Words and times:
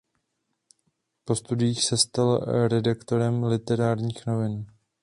Po 1.25 1.35
studiích 1.35 1.83
se 1.85 1.97
stal 1.97 2.37
redaktorem 2.67 3.43
"Literárních 3.43 4.25
novin". 4.25 4.65